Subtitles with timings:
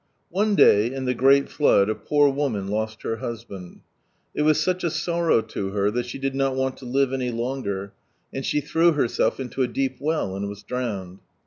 [0.31, 3.81] One day, in (he great flood, a poor woman lost her husband.
[4.33, 7.29] It was sucb a torrow to her that *he did not want to live any
[7.29, 7.93] longer,
[8.33, 9.67] and &he threw benelf into a.
[9.67, 11.19] deep well, and was drowned.